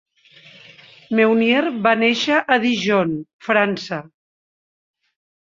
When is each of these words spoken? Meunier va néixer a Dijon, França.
Meunier 1.19 1.59
va 1.87 1.91
néixer 2.05 2.39
a 2.57 2.57
Dijon, 2.65 3.13
França. 3.51 4.01